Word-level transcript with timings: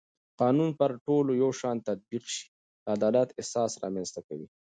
قانون 0.41 0.69
چې 0.71 0.77
پر 0.79 0.91
ټولو 1.05 1.31
یو 1.41 1.51
شان 1.59 1.77
تطبیق 1.89 2.25
شي 2.35 2.45
د 2.83 2.85
عدالت 2.97 3.29
احساس 3.39 3.71
رامنځته 3.83 4.19
کوي 4.27 4.47